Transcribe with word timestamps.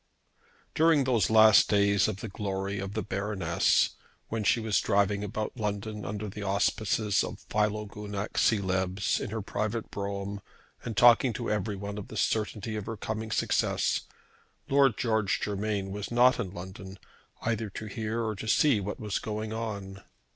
During 0.73 1.03
those 1.03 1.29
last 1.29 1.69
days 1.69 2.07
of 2.07 2.21
the 2.21 2.27
glory 2.27 2.79
of 2.79 2.93
the 2.95 3.03
Baroness, 3.03 3.91
when 4.29 4.43
she 4.43 4.59
was 4.59 4.79
driving 4.81 5.23
about 5.23 5.55
London 5.55 6.05
under 6.05 6.27
the 6.27 6.41
auspices 6.41 7.23
of 7.23 7.45
Philogunac 7.51 8.33
Coelebs 8.33 9.19
in 9.19 9.29
her 9.29 9.43
private 9.43 9.91
brougham 9.91 10.41
and 10.83 10.97
talking 10.97 11.33
to 11.33 11.51
everyone 11.51 11.99
of 11.99 12.07
the 12.07 12.17
certainty 12.17 12.75
of 12.75 12.87
her 12.87 12.97
coming 12.97 13.29
success, 13.29 14.01
Lord 14.67 14.97
George 14.97 15.39
Germain 15.39 15.91
was 15.91 16.09
not 16.09 16.39
in 16.39 16.49
London 16.49 16.97
either 17.43 17.69
to 17.69 17.85
hear 17.85 18.25
or 18.25 18.33
to 18.37 18.47
see 18.47 18.79
what 18.81 18.99
was 18.99 19.19
going 19.19 19.53
on. 19.53 20.01